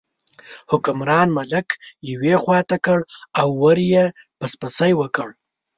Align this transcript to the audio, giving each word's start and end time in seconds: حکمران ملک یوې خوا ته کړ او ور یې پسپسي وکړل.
حکمران 0.71 1.27
ملک 1.37 1.67
یوې 2.11 2.35
خوا 2.41 2.59
ته 2.69 2.77
کړ 2.85 2.99
او 3.39 3.47
ور 3.61 3.77
یې 3.93 4.05
پسپسي 4.39 4.91
وکړل. 5.01 5.31